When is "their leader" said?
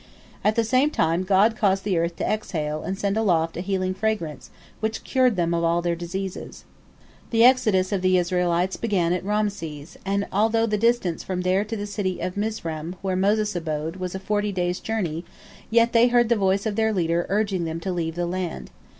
16.77-17.27